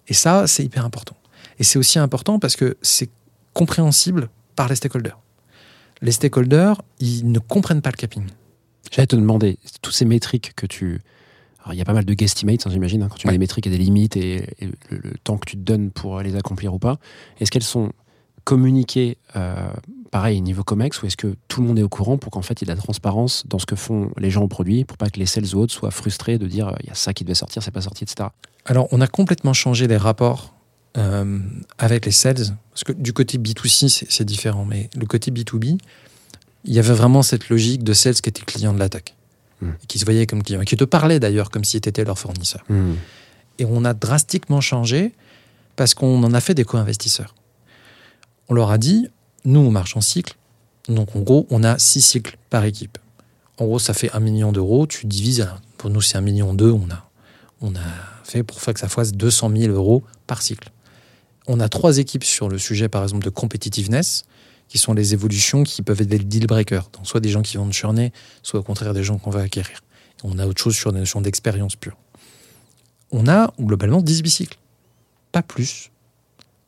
[0.09, 1.17] Et ça, c'est hyper important.
[1.59, 3.11] Et c'est aussi important parce que c'est
[3.55, 5.19] compréhensible par les stakeholders.
[6.03, 8.25] Les stakeholders, ils ne comprennent pas le capping.
[8.91, 11.01] J'allais te demander, tous ces métriques que tu.
[11.63, 13.35] Alors, il y a pas mal de guesstimates, hein, j'imagine, hein, quand tu mets Ouais.
[13.35, 15.63] des métriques, il y a des limites et, et le, le temps que tu te
[15.63, 16.99] donnes pour les accomplir ou pas.
[17.39, 17.93] Est-ce qu'elles sont
[18.45, 19.71] communiquées, euh,
[20.11, 22.61] pareil, niveau COMEX, ou est-ce que tout le monde est au courant pour qu'en fait
[22.61, 24.97] il y ait de la transparence dans ce que font les gens au produit, pour
[24.97, 27.13] pas que les sales ou autres soient frustrés de dire euh, il y a ça
[27.13, 28.29] qui devait sortir, c'est pas sorti, etc.
[28.65, 30.55] Alors, on a complètement changé les rapports
[30.97, 31.39] euh,
[31.79, 35.79] avec les sales, parce que du côté B2C, c'est différent, mais le côté B2B,
[36.65, 39.15] il y avait vraiment cette logique de sales qui était client de l'attaque,
[39.61, 39.69] Mm.
[39.83, 42.05] et qui se voyait comme client, et qui te parlait d'ailleurs comme si tu étais
[42.05, 42.65] leur fournisseur.
[42.69, 42.95] Hmm.
[43.59, 45.13] Et on a drastiquement changé
[45.77, 47.35] parce qu'on en a fait des co-investisseurs.
[48.49, 49.09] On leur a dit,
[49.45, 50.37] nous, on marche en cycle.
[50.89, 52.99] Donc, en gros, on a six cycles par équipe.
[53.59, 54.87] En gros, ça fait un million d'euros.
[54.87, 55.49] Tu divises,
[55.79, 56.71] pour nous, c'est un million deux.
[56.71, 57.09] On a,
[57.61, 60.71] on a fait pour faire que ça fasse 200 000 euros par cycle.
[61.47, 64.25] On a trois équipes sur le sujet, par exemple, de competitiveness,
[64.69, 66.91] qui sont les évolutions qui peuvent être des deal breakers.
[66.93, 69.81] Donc, soit des gens qui vont churner, soit au contraire des gens qu'on va acquérir.
[70.23, 71.97] On a autre chose sur des notions d'expérience pure
[73.13, 74.59] on a globalement 18 cycles,
[75.33, 75.91] pas plus.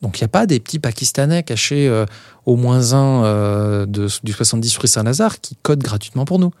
[0.03, 2.05] Donc il n'y a pas des petits Pakistanais cachés euh,
[2.45, 6.51] au moins 1 de, du 70 rue Saint-Lazare qui codent gratuitement pour nous.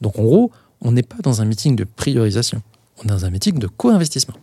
[0.00, 2.62] Donc en gros, on n'est pas dans un meeting de priorisation,
[2.98, 4.36] on est dans un meeting de co-investissement.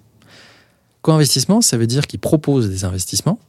[1.02, 3.40] Co-investissement, ça veut dire qu'ils proposent des investissements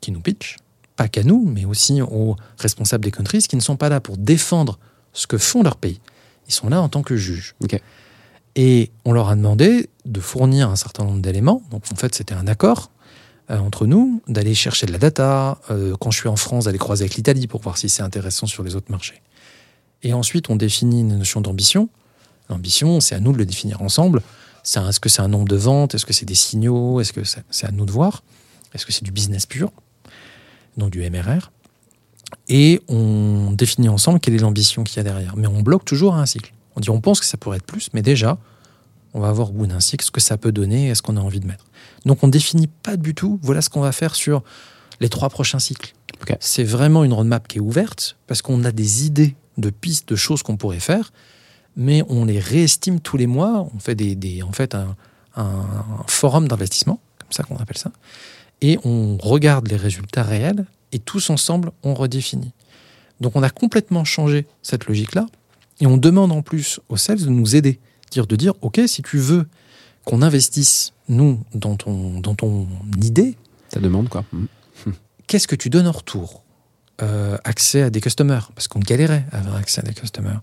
[0.00, 0.56] qui nous pitchent,
[0.96, 4.16] pas qu'à nous, mais aussi aux responsables des countries qui ne sont pas là pour
[4.16, 4.80] défendre
[5.12, 6.00] ce que font leurs pays.
[6.48, 7.54] Ils sont là en tant que juges.
[8.56, 11.62] Et on leur a demandé de fournir un certain nombre d'éléments.
[11.70, 13.03] Donc en fait, c'était un accord euh,
[13.48, 15.58] entre nous d'aller chercher de la data.
[15.70, 18.46] euh, quand je suis en France, d'aller croiser avec l'Italie pour voir si c'est intéressant
[18.46, 19.22] sur les autres marchés.
[20.02, 21.88] Et ensuite, on définit une notion d'ambition.
[22.48, 24.22] L'ambition, c'est à nous de le définir ensemble.
[24.64, 25.94] Est-ce que c'est un nombre de ventes?
[25.94, 27.00] Est-ce que c'est des signaux?
[27.00, 28.22] Est-ce que c'est à nous de voir?
[28.74, 29.72] Est-ce que c'est du business pur?
[30.76, 31.50] Donc du MRR.
[32.48, 35.36] Et on définit ensemble quelle est l'ambition qu'il y a derrière.
[35.36, 36.52] Mais on bloque toujours un cycle.
[36.76, 38.38] On dit on pense que ça pourrait être plus, mais déjà,
[39.14, 41.16] on va voir au bout d'un cycle ce que ça peut donner et ce qu'on
[41.16, 41.64] a envie de mettre.
[42.04, 44.42] Donc on ne définit pas du tout, voilà ce qu'on va faire sur
[45.00, 45.94] les trois prochains cycles.
[46.40, 50.16] C'est vraiment une roadmap qui est ouverte parce qu'on a des idées de pistes, de
[50.16, 51.12] choses qu'on pourrait faire,
[51.76, 53.68] mais on les réestime tous les mois.
[53.74, 54.96] On fait des, des- en fait un,
[55.36, 55.64] un
[56.06, 57.92] forum d'investissement, comme ça qu'on appelle ça,
[58.60, 62.52] et on regarde les résultats réels et tous ensemble on redéfinit.
[63.20, 65.26] Donc on a complètement changé cette logique-là
[65.80, 67.80] et on demande en plus aux sales de nous aider,
[68.26, 69.46] de dire ok si tu veux
[70.04, 72.66] qu'on investisse nous dans ton dans ton
[73.02, 73.36] idée,
[73.72, 74.24] Ça demande quoi.
[74.32, 74.46] Hmm.
[75.26, 76.42] qu'est-ce que tu donnes en retour
[77.02, 80.40] Euh, Accès à des customers, parce qu'on galérait à avoir accès à des customers.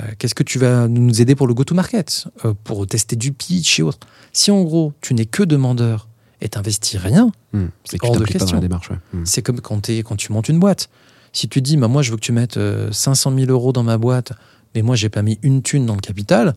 [0.00, 3.78] Euh, Qu'est-ce que tu vas nous aider pour le go-to-market, euh, pour tester du pitch
[3.78, 4.06] et autres?
[4.32, 6.08] Si en gros, tu n'es que demandeur
[6.40, 7.66] et t'investis rien, Hmm.
[7.84, 8.58] C'est hors de question.
[8.58, 8.68] ouais.
[9.12, 9.24] Hmm.
[9.24, 10.88] c'est comme quand, t'es- quand tu montes une boîte.
[11.32, 13.84] Si tu dis, bah, moi, je veux que tu mettes euh, 500 000 euros dans
[13.84, 14.32] ma boîte,
[14.74, 16.54] mais moi, j'ai pas mis une thune dans le capital,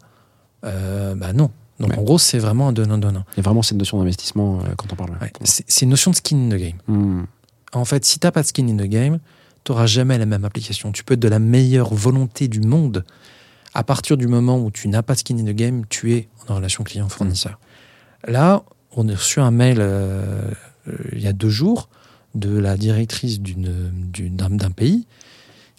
[0.65, 1.51] euh, bah non.
[1.79, 1.99] Donc, Ouais.
[1.99, 3.23] en gros, c'est vraiment un donnant-donnant.
[3.33, 5.11] Il y a vraiment cette notion d'investissement euh, quand on parle.
[5.21, 5.31] Ouais.
[5.43, 6.77] C'est une notion de skin in the game.
[6.87, 7.23] Hmm.
[7.73, 9.19] En fait, si t'as pas de skin in the game,
[9.63, 10.91] tu n'auras jamais la même application.
[10.91, 13.05] Tu peux être de la meilleure volonté du monde.
[13.75, 16.29] À partir du moment où tu n'as pas de skin in the game, tu es
[16.47, 17.59] en relation client-fournisseur.
[18.27, 18.63] Là,
[18.95, 20.49] on a reçu un mail euh,
[20.87, 21.89] euh, il y a deux jours
[22.33, 25.05] de la directrice d'un d'un pays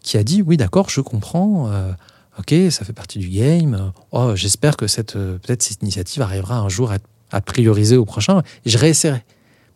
[0.02, 1.92] qui a dit oui d'accord je comprends euh,
[2.38, 6.58] ok ça fait partie du game oh, j'espère que cette euh, peut-être cette initiative arrivera
[6.58, 6.98] un jour à,
[7.32, 9.22] à prioriser au prochain et je réessayerai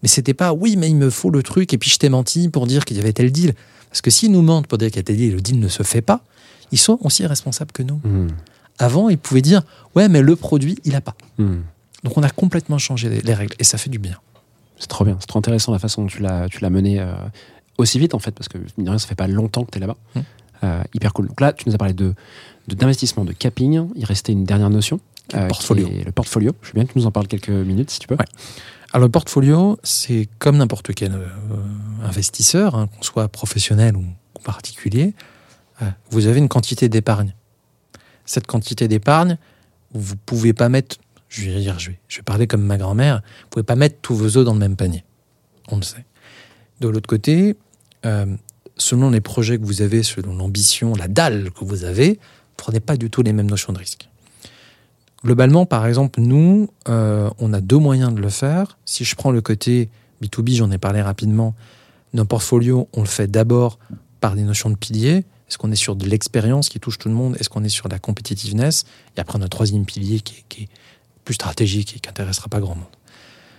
[0.03, 2.49] mais c'était pas oui, mais il me faut le truc et puis je t'ai menti
[2.49, 3.55] pour dire qu'il y avait tel deal.
[3.89, 5.59] Parce que s'ils nous mentent pour dire qu'il y a tel deal et le deal
[5.59, 6.25] ne se fait pas,
[6.73, 8.01] ils sont aussi responsables que nous.
[8.05, 8.29] Hmm.
[8.79, 9.63] Avant, ils pouvaient dire
[9.95, 11.15] ouais, mais le produit, il a pas.
[11.39, 11.61] Hmm.
[12.03, 14.19] Donc on a complètement changé les, les règles et ça fait du bien.
[14.79, 17.15] C'est trop bien, c'est trop intéressant la façon dont tu l'as, mené euh,
[17.79, 19.79] aussi vite en fait, parce que mine de rien, ça fait pas longtemps que tu
[19.79, 19.97] es là-bas.
[20.17, 20.21] Mm.
[20.65, 21.29] Euh, hyper cool.
[21.29, 22.15] Donc là, tu nous as parlé de,
[22.69, 23.89] d'investissement, de capping.
[23.97, 25.01] Il restait une dernière notion.
[25.33, 25.89] Le euh, portfolio.
[25.89, 26.53] qui est le portfolio.
[26.63, 28.15] Je veux bien que tu nous en parles quelques minutes si tu peux.
[28.15, 28.25] Ouais.
[28.93, 31.27] Alors le portfolio, c'est comme n'importe quel euh,
[32.03, 34.05] investisseur, hein, qu'on soit professionnel ou,
[34.45, 35.15] particulier,
[36.11, 37.35] vous avez une quantité d'épargne.
[38.25, 39.39] Cette quantité d'épargne,
[39.95, 40.97] vous pouvez pas mettre,
[41.29, 43.97] je vais dire, je vais, je vais parler comme ma grand-mère, vous pouvez pas mettre
[44.03, 45.05] tous vos œufs dans le même panier.
[45.69, 46.05] On le sait.
[46.81, 47.57] De l'autre côté,
[48.05, 48.27] euh,
[48.83, 52.19] selon les projets que vous avez, selon l'ambition, la dalle que vous avez,
[52.57, 54.09] prenez pas du tout les mêmes notions de risque.
[55.25, 58.77] Globalement, par exemple, nous, euh, on a deux moyens de le faire.
[58.85, 59.89] Si je prends le côté
[60.21, 61.55] B2B, j'en ai parlé rapidement,
[62.13, 63.79] nos portfolios, on le fait d'abord
[64.21, 65.25] par des notions de piliers.
[65.49, 67.37] Est-ce qu'on est sur de l'expérience qui touche tout le monde?
[67.39, 68.85] Est-ce qu'on est sur de la competitiveness
[69.17, 70.69] Et après, notre troisième pilier qui est, qui est
[71.25, 72.85] plus stratégique et qui n'intéressera pas grand monde.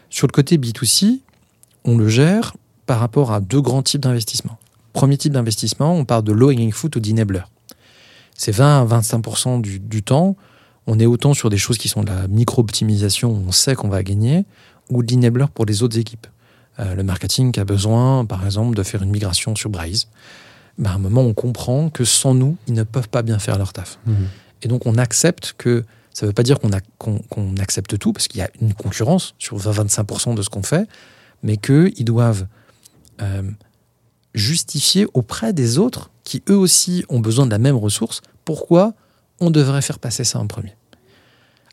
[0.10, 1.22] Sur le côté B2C,
[1.86, 2.54] on le gère
[2.86, 4.58] par rapport à deux grands types d'investissements.
[4.94, 7.42] Premier type d'investissement, on parle de low hanging fruit ou d'enabler.
[8.36, 10.36] C'est 20 à 25 du, du temps,
[10.88, 14.04] on est autant sur des choses qui sont de la micro-optimisation, on sait qu'on va
[14.04, 14.46] gagner,
[14.90, 16.28] ou de l'enabler pour les autres équipes.
[16.80, 20.08] Euh, le marketing qui a besoin, par exemple, de faire une migration sur Braze.
[20.78, 23.58] Ben, à un moment, on comprend que sans nous, ils ne peuvent pas bien faire
[23.58, 24.00] leur taf.
[24.06, 24.28] Mhm.
[24.64, 28.40] Et donc, on accepte que ça ne veut pas dire qu'on accepte tout, parce qu'il
[28.40, 30.88] y a une concurrence sur 20-25% de ce qu'on fait.
[31.46, 32.48] mais qu'ils doivent
[33.22, 33.44] euh,
[34.34, 38.94] justifier auprès des autres, qui eux aussi ont besoin de la même ressource, pourquoi
[39.40, 40.76] on devrait faire passer ça en premier?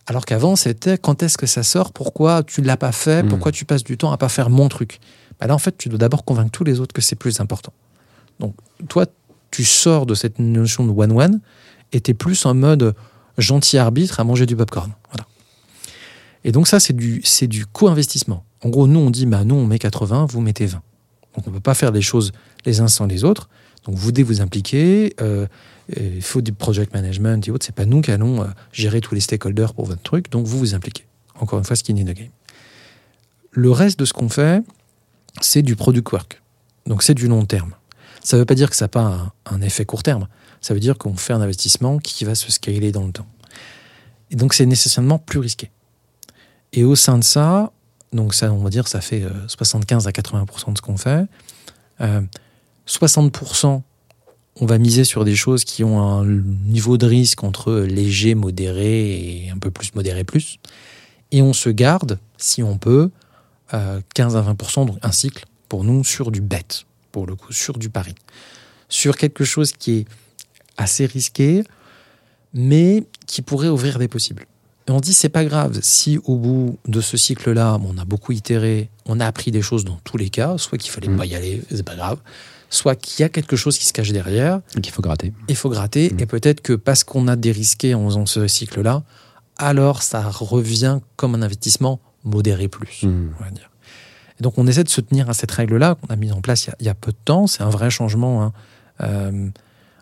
[0.06, 3.28] Alors qu'avant, c'était quand est-ce que ça sort, pourquoi tu ne l'as pas fait, Mm.
[3.28, 4.98] pourquoi tu passes du temps à pas faire mon truc?
[5.38, 7.72] Bah là, en fait, tu dois d'abord convaincre tous les autres que c'est plus important.
[8.40, 8.54] Donc,
[8.88, 9.06] toi,
[9.50, 11.40] tu sors de cette notion de one-one
[11.92, 12.94] et tu es plus en mode
[13.38, 14.92] gentil arbitre à manger du popcorn.
[15.10, 15.26] Voilà.
[16.44, 18.44] Et donc, ça, c'est du, c'est du co-investissement.
[18.64, 20.82] En gros, nous, on dit, bah, nous, on met 80, vous mettez 20.
[21.34, 22.32] Donc, on ne peut pas faire les choses
[22.64, 23.48] les uns sans les autres.
[23.84, 25.14] Donc, vous devez vous impliquer.
[25.20, 25.46] euh,
[25.96, 27.66] il faut du project management et autres.
[27.66, 30.30] C'est pas nous qui allons euh, gérer tous les stakeholders pour votre truc.
[30.30, 31.04] Donc, vous vous impliquez.
[31.38, 32.30] Encore une fois, skin in the game.
[33.50, 34.62] Le reste de ce qu'on fait,
[35.40, 36.42] c'est du product work.
[36.86, 37.74] Donc, c'est du long terme.
[38.22, 40.28] Ça ne veut pas dire que ça n'a pas un effet court terme.
[40.60, 43.26] Ça veut dire qu'on fait un investissement qui va se scaler dans le temps.
[44.30, 45.70] Et donc, c'est nécessairement plus risqué.
[46.72, 47.72] Et au sein de ça,
[48.12, 51.26] donc ça, on va dire, ça fait euh, 75 à 80% de ce qu'on fait.
[52.00, 52.20] Euh,
[52.88, 53.82] 60%,
[54.56, 59.44] on va miser sur des choses qui ont un niveau de risque entre léger, modéré
[59.44, 60.58] et un peu plus modéré plus.
[61.30, 63.10] Et on se garde, si on peut,
[63.74, 67.52] euh, 15 à 20%, donc un cycle, pour nous, sur du bet, pour le coup,
[67.52, 68.16] sur du pari.
[68.88, 70.06] Sur quelque chose qui est
[70.76, 71.62] assez risqué,
[72.52, 74.46] mais qui pourrait ouvrir des possibles.
[74.90, 78.32] Et on dit, c'est pas grave, si au bout de ce cycle-là, on a beaucoup
[78.32, 81.16] itéré, on a appris des choses dans tous les cas, soit qu'il fallait Mm.
[81.16, 82.18] pas y aller, c'est pas grave,
[82.70, 85.32] soit qu'il y a quelque chose qui se cache derrière, Donc il faut gratter.
[85.48, 86.18] il faut gratter, Mm.
[86.20, 89.04] et peut-être que parce qu'on a dérisqué en faisant ce cycle-là,
[89.58, 93.30] alors ça revient comme un investissement modéré plus, Mm.
[93.38, 93.70] on va dire.
[94.40, 96.64] Et donc on essaie de se tenir à cette règle-là qu'on a mise en place
[96.64, 97.46] il y a, il y a peu de temps.
[97.46, 98.52] C'est un vrai changement hein,
[99.02, 99.48] euh,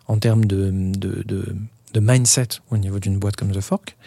[0.07, 1.55] en termes de, de, de-
[1.93, 3.97] de mindset au niveau d'une boîte comme The Fork,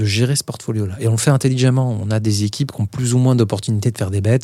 [0.00, 0.94] de gérer ce portfolio-là.
[1.00, 1.98] Et on le fait intelligemment.
[2.02, 4.38] On a des équipes qui ont plus ou moins d'opportunités de faire des bets.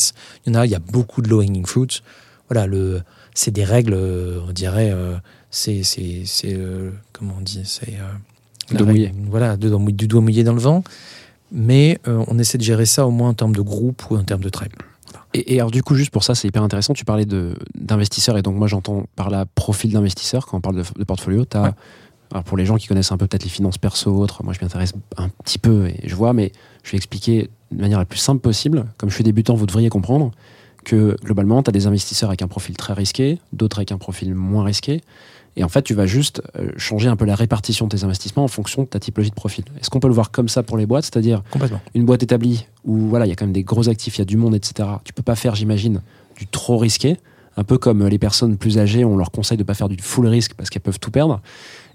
[0.47, 2.03] Il y en a, il y a beaucoup de low-hanging fruits.
[2.49, 3.01] Voilà, le,
[3.35, 5.15] c'est des règles, euh, on dirait, euh,
[5.51, 10.45] c'est, c'est, c'est euh, comment on dit, c'est euh, règle- Voilà, de- du doigt mouillé
[10.45, 10.85] dans le vent.
[11.53, 14.43] Mais on essaie de gérer ça au moins en termes de groupe ou en termes
[14.43, 14.73] de tribe.
[15.33, 16.93] Et, et alors du coup, juste pour ça, c'est hyper intéressant.
[16.93, 20.77] Tu parlais de d'investisseurs et donc moi j'entends par là profil d'investisseur quand on parle
[20.77, 21.45] de, de portfolio.
[21.45, 21.71] T'as- Ouais.
[22.33, 24.53] Alors pour les gens qui connaissent un peu peut-être les finances perso ou autres, moi
[24.53, 28.05] je m'intéresse un petit peu et je vois, mais je vais expliquer de manière la
[28.05, 28.85] plus simple possible.
[28.99, 30.33] Comme je suis débutant, vous devriez comprendre
[30.85, 34.35] que globalement, tu as des investisseurs avec un profil très risqué, d'autres avec un profil
[34.35, 35.03] moins risqué.
[35.57, 38.45] Et en fait, tu vas juste euh, changer un peu la répartition de tes investissements
[38.45, 39.65] en fonction de ta typologie de profil.
[39.81, 41.05] Est-ce qu'on peut le voir comme ça pour les boîtes?
[41.05, 41.43] C'est-à-dire
[41.95, 44.23] une boîte établie où voilà, il y a quand même des gros actifs, il y
[44.23, 44.89] a du monde, etc.
[45.03, 46.03] Tu peux pas faire, j'imagine,
[46.37, 47.17] du trop risqué.
[47.57, 50.27] Un peu comme les personnes plus âgées, on leur conseille de pas faire du full
[50.27, 51.41] risque parce qu'elles peuvent tout perdre.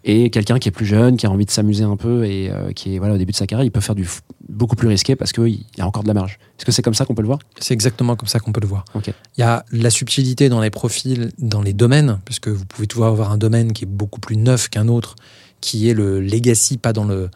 [0.03, 2.71] Et quelqu'un qui est plus jeune, qui a envie de s'amuser un peu et euh,
[2.71, 4.07] qui est voilà au début de sa carrière, il peut faire du
[4.49, 6.39] beaucoup plus risqué parce qu'il y a encore de la marge.
[6.57, 7.39] Est-ce que c'est comme ça qu'on peut le voir?
[7.59, 8.85] C'est exactement comme ça qu'on peut le voir.
[8.95, 13.05] Il y a la subtilité dans les profils, dans les domaines, puisque vous pouvez toujours
[13.05, 15.15] avoir un domaine qui est beaucoup plus neuf qu'un autre,
[15.61, 17.29] qui est le legacy, pas dans le.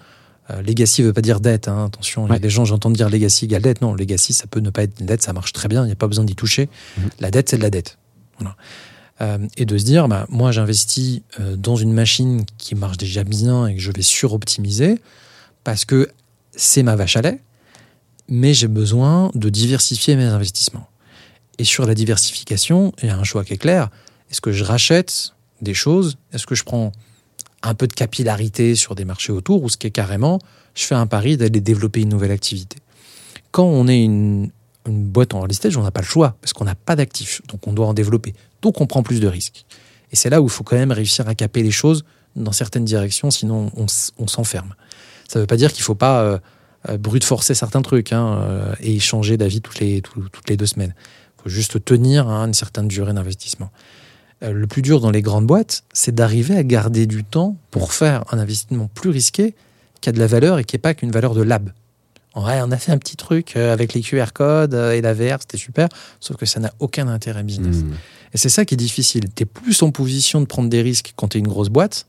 [0.49, 2.25] euh, legacy veut pas dire dette, hein, attention.
[2.25, 2.39] Ouais.
[2.39, 3.81] des gens, j'entends dire legacy égale dette.
[3.81, 5.93] Non, legacy, ça peut ne pas être une dette, ça marche très bien, il n'y
[5.93, 6.67] a pas besoin d'y toucher.
[6.97, 7.09] Mhm.
[7.19, 7.99] La dette, c'est de la dette.
[8.39, 8.55] Voilà.
[9.21, 13.23] Euh, et de se dire, bah, moi, j'investis euh, dans une machine qui marche déjà
[13.23, 14.99] bien et que je vais suroptimiser
[15.63, 16.09] parce que
[16.51, 17.39] c'est ma vache à lait,
[18.27, 20.87] mais j'ai besoin de diversifier mes investissements.
[21.59, 23.89] Et sur la diversification, il y a un choix qui est clair.
[24.29, 26.17] Est-ce que je rachète des choses?
[26.33, 26.91] Est-ce que je prends
[27.63, 30.39] un peu de capillarité sur des marchés autour ou ce qui est carrément,
[30.75, 32.77] je fais un pari d'aller développer une nouvelle activité?
[33.51, 34.51] Quand on est une,
[34.87, 37.41] une boîte en real estate, on n'a pas le choix parce qu'on n'a pas d'actifs,
[37.47, 38.33] donc on doit en développer.
[38.61, 39.65] Donc on prend plus de risques.
[40.11, 42.85] Et c'est là où il faut quand même réussir à caper les choses dans certaines
[42.85, 44.75] directions, sinon on, s'enferme.
[45.27, 46.37] Ça ne veut pas dire qu'il ne faut pas euh,
[46.89, 50.01] euh, brute forcer certains trucs hein, euh, et changer d'avis toutes les,
[50.57, 50.93] deux semaines.
[51.39, 53.71] Il faut juste tenir à une certaine durée d'investissement.
[54.43, 57.93] Euh, le plus dur dans les grandes boîtes, c'est d'arriver à garder du temps pour
[57.93, 59.55] faire un investissement plus risqué
[60.01, 61.71] qui a de la valeur et qui n'est pas qu'une valeur de lab.
[62.35, 65.13] Ouais, on a fait un petit truc euh, avec les QR codes euh, et la
[65.13, 65.87] VR, c'était super,
[66.19, 67.77] sauf que ça n'a aucun intérêt business.
[67.77, 67.93] Hmm.
[68.33, 69.25] Et c'est ça qui est difficile.
[69.33, 72.07] Tu es plus en position de prendre des risques quand tu es une grosse boîte,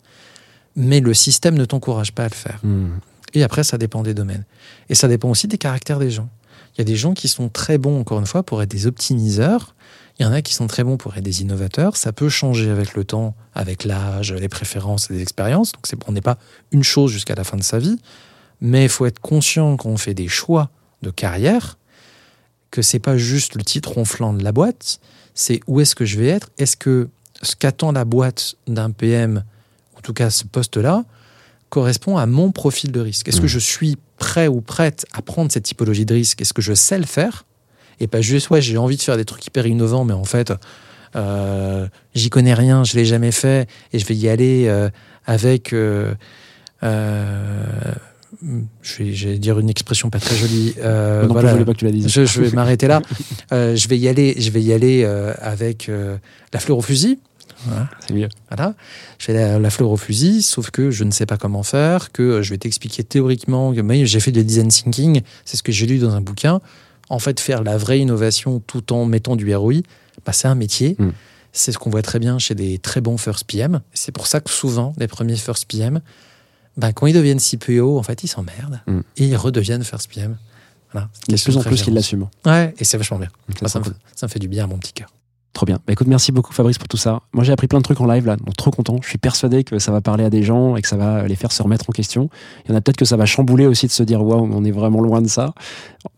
[0.74, 2.58] mais le système ne t'encourage pas à le faire.
[2.64, 2.88] Hmm.
[3.34, 4.44] Et après, ça dépend des domaines.
[4.88, 6.28] Et ça dépend aussi des caractères des gens.
[6.74, 8.86] Il y a des gens qui sont très bons, encore une fois, pour être des
[8.86, 9.74] optimiseurs.
[10.18, 11.96] Il y en a qui sont très bons pour être des innovateurs.
[11.96, 15.72] Ça peut changer avec le temps, avec l'âge, les préférences et les expériences.
[15.72, 16.38] Donc, c'est- on n'est pas
[16.72, 17.98] une chose jusqu'à la fin de sa vie.
[18.60, 20.70] Mais il faut être conscient quand on fait des choix
[21.02, 21.76] de carrière
[22.70, 24.98] que c'est pas juste le titre ronflant de la boîte,
[25.34, 27.08] c'est où est-ce que je vais être Est-ce que
[27.42, 29.44] ce qu'attend la boîte d'un PM,
[29.96, 31.04] en tout cas ce poste-là,
[31.68, 33.28] correspond à mon profil de risque.
[33.28, 33.48] Est-ce que Mhm.
[33.48, 36.40] je suis prêt ou prête à prendre cette typologie de risque?
[36.40, 37.44] Est-ce que je sais le faire?
[38.00, 40.52] Et pas juste ouais j'ai envie de faire des trucs hyper innovants mais en fait
[41.16, 44.90] euh, j'y connais rien je l'ai jamais fait et je vais y aller euh,
[45.26, 46.14] avec euh,
[48.82, 51.48] je vais, dire une expression pas très jolie euh, non plus, voilà.
[51.48, 52.08] je voulais pas que tu la dises.
[52.08, 53.00] je, je vais m'arrêter là
[53.52, 56.16] Euh, je vais y aller je vais y aller euh, avec euh,
[56.52, 57.18] la fleur au fusil
[57.66, 57.88] Voilà.
[58.04, 58.28] C'est mieux.
[58.50, 58.74] Voilà.
[59.18, 62.10] Je fais la, la fleur au fusil, sauf que je ne sais pas comment faire,
[62.12, 65.86] que je vais t'expliquer théoriquement mais j'ai fait du design thinking, c'est ce que j'ai
[65.86, 66.60] lu dans un bouquin.
[67.08, 69.82] En fait, faire la vraie innovation tout en mettant du ROI,
[70.24, 70.96] bah, c'est un métier.
[70.98, 71.10] Mm.
[71.52, 73.80] C'est ce qu'on voit très bien chez des très bons first PM.
[73.94, 76.00] C'est pour ça que souvent, les premiers first PM,
[76.76, 79.00] bah, quand ils deviennent CPO, en fait, ils s'emmerdent Mm.
[79.16, 80.36] et ils redeviennent first PM.
[80.92, 81.08] Voilà.
[81.28, 82.30] Il y a de plus en plus qui l'assument.
[82.44, 83.28] Ouais, et c'est vachement bien.
[83.48, 83.96] C'est Moi, ça, me, sympa.
[84.14, 85.08] ça me fait du bien à mon petit cœur.
[85.56, 85.78] Trop bien.
[85.86, 87.22] Bah, écoute, merci beaucoup Fabrice pour tout ça.
[87.32, 88.98] Moi j'ai appris plein de trucs en live là, donc trop content.
[89.02, 91.34] Je suis persuadé que ça va parler à des gens et que ça va les
[91.34, 92.28] faire se remettre en question.
[92.66, 94.64] Il y en a peut-être que ça va chambouler aussi de se dire waouh, on
[94.64, 95.54] est vraiment loin de ça.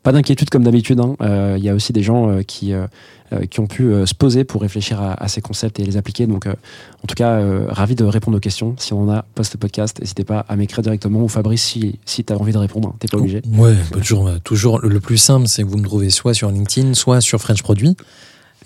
[0.03, 0.98] Pas d'inquiétude comme d'habitude.
[0.98, 1.14] hein.
[1.22, 2.88] Euh, Il y a aussi des gens euh, qui, euh,
[3.33, 6.27] euh, qui ont pu se poser pour réfléchir à, ces concepts et les appliquer.
[6.27, 8.74] Donc en tout cas, ravi de répondre aux questions.
[8.77, 12.33] Si on en a post-podcast, n'hésitez pas à m'écrire directement ou Fabrice si, si tu
[12.33, 12.96] as envie de répondre.
[12.98, 13.40] T'es pas obligé.
[13.57, 14.81] Ouais, bah, toujours, toujours.
[14.81, 17.96] Le plus simple, c'est que vous me trouvez soit sur LinkedIn, soit sur French Produit.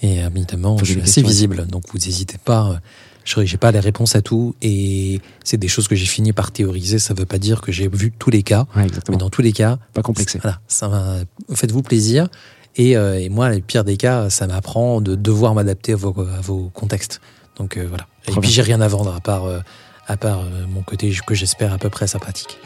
[0.03, 2.71] Et évidemment, je suis assez visible, donc vous n'hésitez pas.
[2.71, 2.77] euh,
[3.25, 6.51] Je n'ai pas les réponses à tout, et c'est des choses que j'ai fini par
[6.51, 6.99] théoriser.
[6.99, 9.43] Ça ne veut pas dire que j'ai vu tous les cas, Ouais, mais dans tous
[9.43, 10.41] les cas, Pas complexé.
[10.43, 11.19] voilà, ça va-
[11.55, 12.27] faites-vous plaisir.
[12.75, 16.15] Et, euh, et moi, le pire des cas, ça m'apprend de devoir m'adapter à vos,
[16.21, 17.21] à vos contextes.
[17.59, 18.07] Donc euh, voilà.
[18.25, 18.51] Très et puis bien.
[18.51, 19.61] j'ai rien à vendre à part, euh,
[20.09, 22.59] à part euh, mon côté que j'espère à peu près sympathique.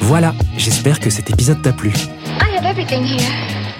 [0.00, 1.90] Voilà, j'espère que cet épisode t'a plu.
[1.90, 3.65] I have everything here.